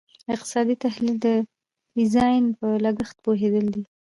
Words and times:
اقتصادي 0.35 0.75
تحلیل 0.85 1.15
د 1.25 1.27
ډیزاین 1.95 2.43
په 2.59 2.67
لګښت 2.83 3.17
پوهیدل 3.25 3.65
دي. 3.75 3.83